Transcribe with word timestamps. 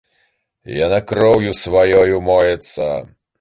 Яна 0.85 0.99
кроўю 1.11 1.53
сваёй 1.65 2.09
умоецца. 2.21 2.89